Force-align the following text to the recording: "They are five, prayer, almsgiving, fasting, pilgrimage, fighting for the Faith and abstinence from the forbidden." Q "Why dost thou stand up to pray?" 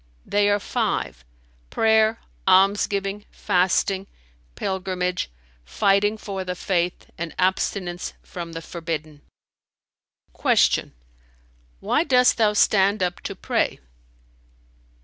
"They 0.25 0.49
are 0.49 0.57
five, 0.59 1.23
prayer, 1.69 2.19
almsgiving, 2.47 3.25
fasting, 3.29 4.07
pilgrimage, 4.55 5.29
fighting 5.63 6.17
for 6.17 6.43
the 6.43 6.55
Faith 6.55 7.11
and 7.19 7.35
abstinence 7.37 8.13
from 8.23 8.53
the 8.53 8.63
forbidden." 8.63 9.21
Q 10.35 10.91
"Why 11.81 12.03
dost 12.03 12.37
thou 12.37 12.53
stand 12.53 13.03
up 13.03 13.21
to 13.21 13.35
pray?" 13.35 13.79